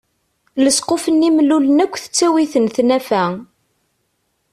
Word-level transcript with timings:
Lesquf-nni 0.63 1.29
mellulen 1.35 1.83
akk 1.83 1.95
tettawi-ten 2.01 2.65
tnafa. 2.75 3.23